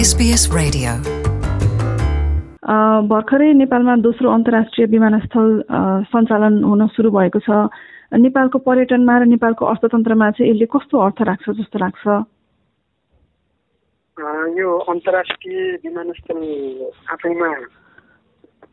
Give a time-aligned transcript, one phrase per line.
[0.00, 1.06] SBS Radio.
[2.62, 5.64] A, भर्खरै नेपालमा दोस्रो अन्तर्राष्ट्रिय विमानस्थल
[6.02, 7.50] सञ्चालन हुन सुरु भएको छ।
[8.14, 12.08] नेपालको पर्यटनमा र नेपालको अर्थतन्त्रमा चाहिँ यसले कस्तो अर्थ राख्छ जस्तो लाग्छ?
[14.24, 16.40] अ, यो अन्तर्राष्ट्रिय विमानस्थल
[17.12, 17.56] आफैमा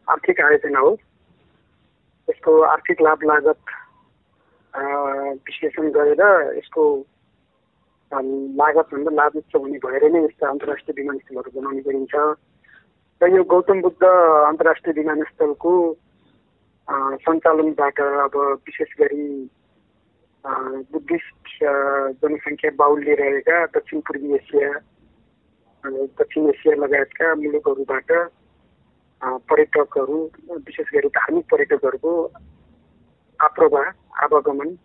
[0.10, 0.98] आर्थिक आयोजना हो।
[2.30, 3.60] यसको आर्थिक लाभ लागत
[5.34, 7.06] विश्लेषण गरेर यसको
[8.12, 12.16] लागतभन्दा लाभ उच्च हुने भएर नै यस्ता अन्तर्राष्ट्रिय विमानस्थलहरू बनाउने गरिन्छ
[13.22, 15.74] र यो गौतम बुद्ध अन्तर्राष्ट्रिय विमानस्थलको
[17.22, 19.28] सञ्चालनबाट अब विशेष गरी
[20.44, 21.64] बुद्धिस्ट
[22.22, 24.72] जनसङ्ख्या बाहुल्य रहेका दक्षिण पूर्वी एसिया
[26.16, 28.12] दक्षिण एसिया लगायतका मुलुकहरूबाट
[29.46, 30.20] पर्यटकहरू
[30.62, 32.14] विशेष गरी धार्मिक पर्यटकहरूको
[33.40, 33.92] आप्रवाह
[34.24, 34.78] आवागमन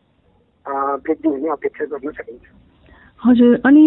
[1.00, 2.61] वृद्धि हुने अपेक्षा गर्न सकिन्छ
[3.24, 3.82] हजुर अनि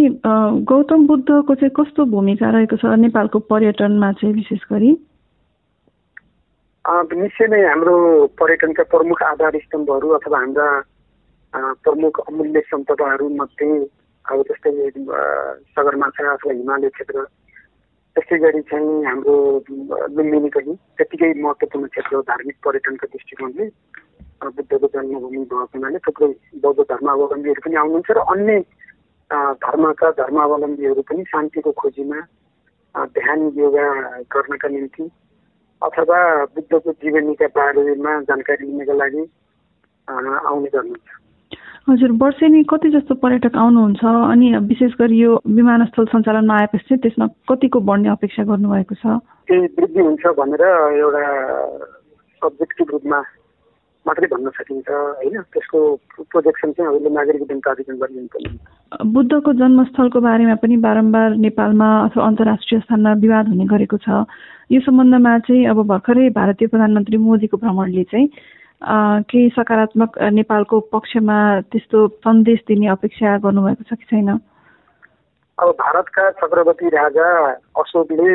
[0.64, 4.92] गौतम बुद्धको चाहिँ कस्तो भूमिका रहेको छ नेपालको पर्यटनमा चाहिँ विशेष गरी?
[7.14, 7.96] निश्चय नै हाम्रो
[8.40, 10.68] पर्यटनका प्रमुख आधार स्तम्भहरू अथवा हाम्रा
[11.84, 13.68] प्रमुख अमूल्य सम्पदाहरू मध्ये
[14.26, 14.72] अब जस्तै
[15.76, 17.24] सगरमाथा अथवा हिमालय क्षेत्र
[18.16, 19.36] त्यस्तै गरी चाहिँ हाम्रो
[20.16, 23.68] लुम्बिनी पनि त्यत्तिकै महत्त्वपूर्ण क्षेत्र हो धार्मिक पर्यटनको दृष्टिकोणले।
[24.46, 28.60] बुद्धको जन्मभूमि भएको हुनाले थुप्रै बौद्ध धर्मावलम्बीहरू पनि आउनुहुन्छ र अन्य
[29.34, 32.20] धर्मका धर्मावलम्बीहरू पनि शान्तिको खोजीमा
[32.96, 33.88] ध्यान योगा
[34.34, 35.04] गर्नका निम्ति
[35.82, 36.20] अथवा
[36.56, 39.24] बुद्धको जीवनीका बारेमा जानकारी लिनका लागि
[40.08, 41.10] आउने गर्नुहुन्छ।
[41.90, 44.04] हजुर वर्षेनी कति जस्तो पर्यटक आउनुहुन्छ?
[44.06, 49.06] अनि विशेष गरी यो विमानस्थल सञ्चालनमा आएपछि चाहिँ त्यसमा कतिको बढ्ने अपेक्षा गर्नुभएको छ?
[49.48, 50.64] त्यही वृद्धि हुन्छ भनेर
[51.02, 51.26] एउटा
[52.42, 53.20] सब्जेक्टिभ रूपमा
[54.06, 55.42] मात्रै भन्न सकिन्छ होइन?
[55.54, 55.80] त्यसको
[56.32, 58.50] प्रोजेक्सन चाहिँ अहिले नागरिक उड्डयन प्राधिकरणबाट लिनुपर्ने
[59.14, 64.08] बुद्धको जन्मस्थलको बारेमा पनि बारम्बार नेपालमा अथवा अन्तर्राष्ट्रिय स्थानमा विवाद हुने गरेको छ।
[64.72, 68.28] यो सम्बन्धमा चाहिँ अब भर्खरै भारतीय प्रधानमन्त्री मोदीको भ्रमणले चाहिँ
[69.26, 71.38] केही सकारात्मक नेपालको पक्षमा
[71.74, 74.30] त्यस्तो सन्देश दिने अपेक्षा गर्नुभएको छ कि छैन?
[75.58, 77.28] अब भारतका चक्रवर्ती राजा
[77.82, 78.32] अशोकले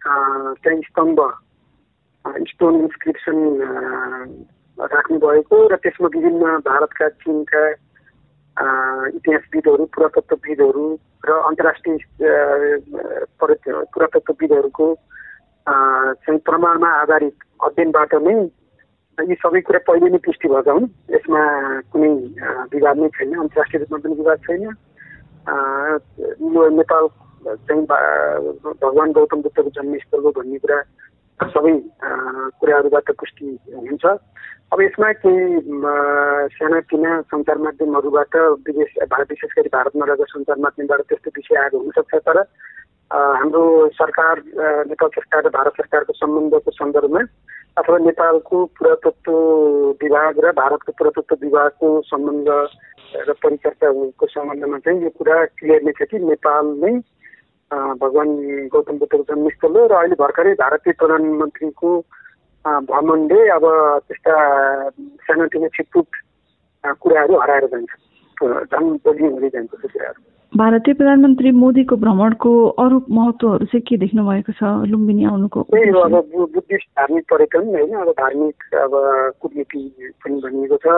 [0.00, 1.18] चाहिँ स्तम्भ
[2.48, 3.38] स्टोन इन्सक्रिप्सन
[4.78, 7.62] राख्नुभएको र त्यसमा विभिन्न भारतका चिनका
[9.16, 10.86] इतिहासविदहरू पुरातत्वविदहरू
[11.24, 11.96] र अन्तर्राष्ट्रिय
[13.40, 14.86] पुरातत्वविदहरूको
[15.66, 18.36] चाहिँ प्रमाणमा आधारित अध्ययनबाट नै
[19.18, 21.40] यी सबै कुरा पहिले नै पुष्टि भएका हुन्। यसमा
[21.92, 22.10] कुनै
[22.72, 24.62] विवाद नै छैन अन्तर्राष्ट्रिय रूपमा पनि विवाद छैन।
[26.52, 27.04] यो नेपाल
[27.64, 30.78] चाहिँ भगवान् गौतम बुद्धको जन्मस्थल हो भन्ने कुरा
[31.44, 31.72] सबै
[32.60, 34.04] कुराहरूबाट पुष्टि हुन्छ।
[34.72, 35.84] अब यसमा केही म,
[36.56, 38.36] सानातिना सञ्चार माध्यमहरूबाट
[38.66, 42.38] विदेश भा- विशेष गरी भारतमा रहेको सञ्चार माध्यमबाट त्यस्तो विषय आएको हुनसक्छ तर
[43.12, 44.42] हाम्रो सरकार
[44.90, 47.20] नेपाल सरकार र भारत सरकारको सम्बन्धको सन्दर्भमा
[47.78, 49.32] अथवा नेपालको पुरातत्व
[50.02, 52.48] विभाग र भारतको पुरातत्व विभागको सम्बन्ध
[53.28, 57.00] र परिचर्चाको सम्बन्धमा चाहिँ यो कुरा क्लियर नै छ कि नेपाल नै
[57.70, 58.34] भगवान्
[58.68, 61.90] गौतम बुद्धको जन्मस्थल हो र अहिले भर्खरै भारतीय प्रधानमन्त्रीको
[62.84, 63.64] भ्रमणले अब
[64.06, 64.34] त्यस्ता
[65.22, 66.08] सानोतिनो छिटपुट
[67.00, 67.92] कुराहरू हराएर जान्छ
[68.68, 70.22] झन् बलियो हुँदै जान्छ त्यो कुराहरू
[70.52, 76.00] भारतीय प्रधानमन्त्री मोदीको भ्रमणको अरू महत्त्वहरू चाहिँ के देख्नु भएको छ लुम्बिनी आउनुको त्यही हो
[76.00, 78.94] अब बुद्धिस्ट धार्मिक पर्यटन होइन अब धार्मिक अब
[79.40, 79.82] कुटनीति
[80.22, 80.94] पनि भनिएको छ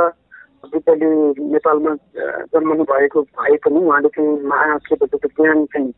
[0.68, 1.08] बुद्धले
[1.48, 1.94] नेपालमा
[2.50, 5.92] जन्मनु भएको भए पनि उहाँले चाहिँ महा के भन्छ त्यो ज्ञान चाहिँ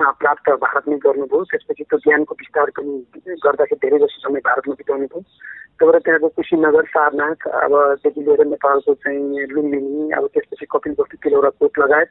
[0.00, 2.92] प्राप्त भारतमै गर्नुभयो। त्यसपछि त्यो ज्ञानको विस्तार पनि
[3.44, 5.20] गर्दाखेरि धेरै जसो समय भारतमा बिताउनु भयो।
[5.78, 11.50] त्यही भएर त्यहाँको कुशीनगर सारनाथ अबदेखि लिएर नेपालको चाहिँ लुम्बिनी अब त्यसपछि कपिल वस्तु तिलौरा
[11.58, 12.10] कोट लगायत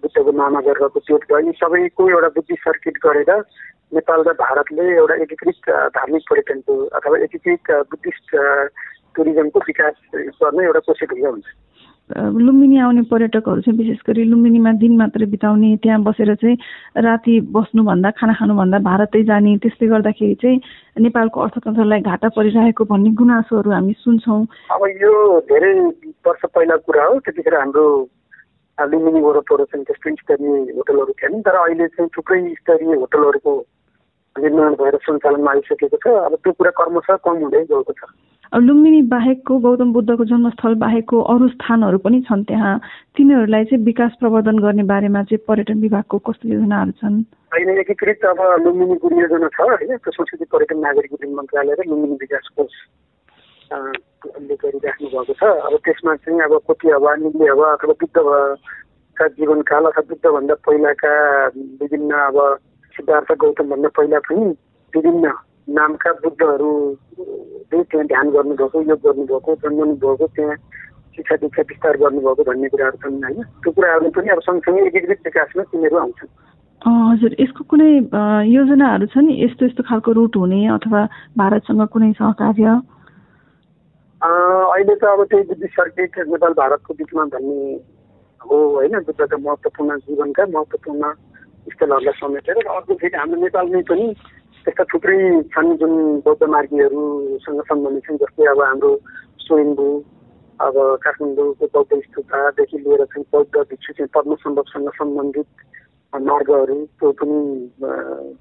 [0.00, 3.30] बुद्धको महानगरको त्यो भयो। यी सबैको एउटा बुद्धि सर्किट गरेर
[3.94, 8.28] नेपाल र भारतले एउटा एकीकृत धार्मिक पर्यटनको अथवा एकीकृत बुद्धिस्ट
[9.16, 11.46] टुरिज्मको विकास गर्ने एउटा कोसिस हुन्छ।
[12.16, 16.56] लुम्बिनी आउने पर्यटकहरू चाहिँ विशेष गरी लुम्बिनीमा दिन मात्रै बिताउने त्यहाँ बसेर चाहिँ
[16.98, 20.60] राति बस्नुभन्दा खाना खानुभन्दा भारतै जाने त्यसले गर्दाखेरि चाहिँ
[21.00, 24.42] नेपालको अर्थतन्त्रलाई घाटा परिरहेको भन्ने गुनासोहरू हामी सुन्छौँ।
[24.74, 25.12] अब यो
[25.50, 25.72] धेरै
[26.26, 27.84] वर्ष पहिलाको कुरा हो त्यतिखेर हाम्रो
[28.78, 33.52] लुम्बिनी वरपर चाहिँ त्यस्तो स्तरीय होटलहरू थिएन तर अहिले चाहिँ थुप्रै स्तरीय होटलहरूको
[34.36, 38.02] निर्माण भएर सञ्चालनमा आइसकेको छ। अब त्यो कुरा क्रमशः कम हुँदै गएको छ।
[38.54, 42.80] लुम्बिनी बाहेकको गौतम बुद्धको जन्मस्थल बाहेकको अरू स्थानहरू पनि छन् त्यहाँ।
[43.16, 47.22] तिनीहरूलाई चाहिँ विकास प्रवर्धन गर्ने बारेमा चाहिँ पर्यटन विभागको कस्तो योजनाहरू छन्?
[47.54, 49.96] अहिले एकीकृत अब लुम्बिनी गुरु योजना छ होइन?
[49.96, 52.74] त्यो संस्कृति पर्यटन नागरिक उड्डयन मन्त्रालय र लुम्बिनी विकास कोष
[54.40, 58.58] ले गरिराख्नु भएको छ। अब त्यसमा चाहिँ अब कोटी हवा निल्ले हवा अथवा बुद्ध भ-
[59.16, 61.46] का जीवनकाल अथवा बुद्धभन्दा पहिलाका
[61.82, 62.58] विभिन्न अब
[62.96, 64.46] सिद्धार्थ गौतमभन्दा पहिला पनि
[64.96, 65.30] विभिन्न
[65.68, 66.70] नामका बुद्धहरू
[67.72, 70.56] त्यहाँ ध्यान गर्नुभएको योग गर्नुभएको जन्मनु भएको त्यहाँ
[71.16, 75.62] शिक्षा दीक्षा विस्तार गर्नुभएको भन्ने कुराहरू छन् होइन। त्यो कुराहरू पनि अब सँगसँगै एकीकृत विकासमा
[75.70, 76.30] तिनीहरू आउँछन्।
[76.82, 77.90] हजुर यसको कुनै
[78.50, 81.00] योजनाहरू छ नि यस्तो यस्तो खालको रुट हुने अथवा
[81.38, 82.66] भारतसँग कुनै सहकार्य?
[84.22, 87.60] अहिले त अब त्यही बुद्धिस्ट सर्किट नेपाल भारतको बिचमा भन्ने
[88.40, 91.12] हो होइन। बुद्धका महत्त्वपूर्ण जीवनका महत्त्वपूर्ण
[91.72, 94.06] स्थलहरूलाई समेटेर अर्को फेरि हाम्रो नेपालमै पनि
[94.64, 95.18] त्यस्ता थुप्रै
[95.52, 98.90] छन् जुन बौद्ध मार्गीहरूसँग सम्बन्धित छन् जस्तै अब हाम्रो
[99.40, 99.88] स्वयम्भू
[100.60, 100.74] अब
[101.04, 105.48] काठमाडौँको बौद्ध स्तूपदेखि लिएर चाहिँ बौद्ध भिक्षु चाहिँ पद्मसम्भवसँग सम्बन्धित
[106.12, 107.38] मार्गहरू त्यो पनि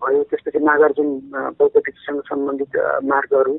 [0.03, 1.09] भयो। त्यसपछि नागार्जुन
[1.59, 2.73] बौद्ध भिक्षुसँग सम्बन्धित
[3.11, 3.53] मार्गहरू।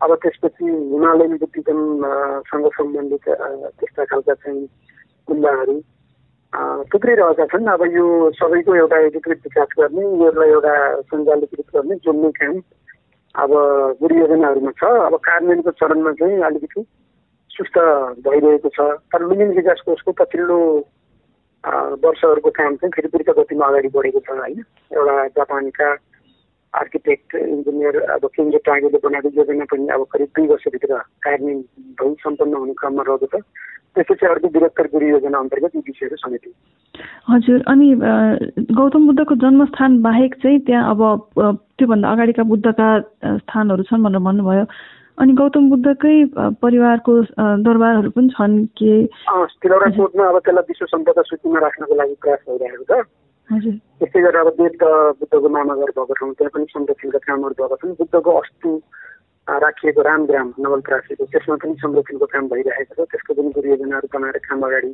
[0.00, 3.24] अब त्यसपछि हिमालयन बुद्धिज्मसँग सम्बन्धित
[3.80, 4.66] त्यस्ता खालका चाहिँ
[5.28, 5.76] कुन्दाहरू
[6.92, 12.30] थुप्रै रहेका छन्। अब यो सबैको एउटा एकीकृत विकास गर्ने यसलाई एउटा सञ्चालीकृत गर्ने जोड्ने
[12.38, 12.54] काम
[13.34, 13.50] अब
[14.12, 16.82] योजनाहरूमा छ। अब कार्यान्वयनको चरणमा चाहिँ अलिकति
[17.50, 17.76] सुस्त
[18.26, 18.80] भइरहेको छ।
[19.14, 20.58] तर लुमिन विकास कोषको पछिल्लो
[22.04, 24.64] वर्षहरूको काम चाहिँ फेरि द्रुत गतिमा अगाडि बढेको छ होइन?
[24.90, 25.88] एउटा जापानका
[26.74, 31.60] आर्किटेक्ट इन्जिनियर अब केन्द्र टागेले बनाएको योजना पनि अब करिब दुई वर्षभित्र कार्यान्वयन
[32.00, 33.42] भई सम्पन्न हुने क्रममा रहेको छ
[33.96, 36.52] त्यसपछि अर्को बृहत्तर गुरु योजना अन्तर्गत यी विषयहरू समेटियो
[37.30, 37.88] हजुर अनि
[38.78, 41.02] गौतम बुद्धको जन्मस्थान बाहेक चाहिँ त्यहाँ अब
[41.78, 42.88] त्योभन्दा अगाडिका बुद्धका
[43.24, 44.64] स्थानहरू छन् भनेर भन्नुभयो।
[45.18, 46.16] अनि गौतम बुद्धकै
[46.62, 47.12] परिवारको
[47.66, 48.92] दरबारहरू पनि छन् के?
[49.62, 53.06] तिलौरा कोटमा अब त्यसलाई विश्व सम्पदा सूचीमा राख्नको लागि प्रयास भइरहेको छ।
[53.50, 54.74] त्यस्तै गरेर अब देव
[55.18, 58.70] बुद्धको नामागर भएको ठाउँ त्यहाँ पनि संरक्षणका कामहरू भएको छन्। बुद्धको अस्तु
[59.64, 64.92] राखिएको रामग्राम नवलपरासीको त्यसमा पनि संरक्षणको काम भइरहेको छ। त्यसको पनि परियोजनाहरू बनाएर काम अगाडि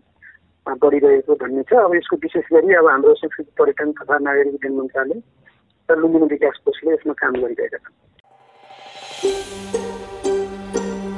[0.66, 5.20] बढिरहेको भन्ने छ। अब यसको विशेष गरी अब हाम्रो संस्कृति पर्यटन तथा नागरिक उड्डयन मन्त्रालय
[5.88, 7.94] र लुम्बिनी विकास कोषले यसमा काम गरिरहेका छन्।